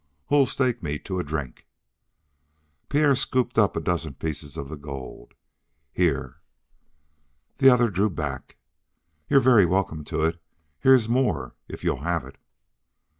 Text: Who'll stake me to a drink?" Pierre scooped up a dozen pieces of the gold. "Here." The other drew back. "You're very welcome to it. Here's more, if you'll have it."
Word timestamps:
Who'll 0.29 0.47
stake 0.47 0.81
me 0.81 0.97
to 0.97 1.19
a 1.19 1.23
drink?" 1.23 1.67
Pierre 2.89 3.13
scooped 3.13 3.59
up 3.59 3.75
a 3.75 3.79
dozen 3.79 4.15
pieces 4.15 4.57
of 4.57 4.67
the 4.67 4.75
gold. 4.75 5.35
"Here." 5.93 6.37
The 7.57 7.69
other 7.69 7.91
drew 7.91 8.09
back. 8.09 8.57
"You're 9.29 9.41
very 9.41 9.67
welcome 9.67 10.03
to 10.05 10.23
it. 10.23 10.41
Here's 10.79 11.07
more, 11.07 11.53
if 11.67 11.83
you'll 11.83 12.01
have 12.01 12.25
it." 12.25 12.39